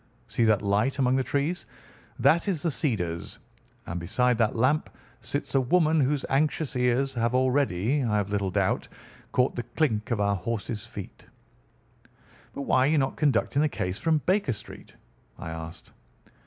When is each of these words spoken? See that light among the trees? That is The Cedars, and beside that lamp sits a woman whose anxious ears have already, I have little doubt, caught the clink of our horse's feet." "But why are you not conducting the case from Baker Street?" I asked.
See 0.27 0.45
that 0.45 0.63
light 0.63 0.97
among 0.97 1.15
the 1.17 1.23
trees? 1.23 1.67
That 2.17 2.47
is 2.47 2.63
The 2.63 2.71
Cedars, 2.71 3.37
and 3.85 3.99
beside 3.99 4.35
that 4.39 4.55
lamp 4.55 4.89
sits 5.21 5.53
a 5.53 5.61
woman 5.61 5.99
whose 5.99 6.25
anxious 6.27 6.75
ears 6.75 7.13
have 7.13 7.35
already, 7.35 8.03
I 8.03 8.17
have 8.17 8.31
little 8.31 8.49
doubt, 8.49 8.87
caught 9.31 9.55
the 9.55 9.61
clink 9.77 10.09
of 10.09 10.19
our 10.19 10.35
horse's 10.37 10.87
feet." 10.87 11.27
"But 12.55 12.63
why 12.63 12.87
are 12.87 12.89
you 12.89 12.97
not 12.97 13.15
conducting 13.15 13.61
the 13.61 13.69
case 13.69 13.99
from 13.99 14.23
Baker 14.25 14.53
Street?" 14.53 14.95
I 15.37 15.51
asked. 15.51 15.91